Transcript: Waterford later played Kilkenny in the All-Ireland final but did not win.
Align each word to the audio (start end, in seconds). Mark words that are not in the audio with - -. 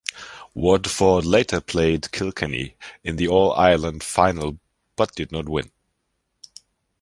Waterford 0.55 1.25
later 1.25 1.61
played 1.61 2.11
Kilkenny 2.11 2.75
in 3.03 3.17
the 3.17 3.27
All-Ireland 3.27 4.03
final 4.03 4.57
but 4.95 5.13
did 5.13 5.31
not 5.31 5.47
win. 5.47 5.69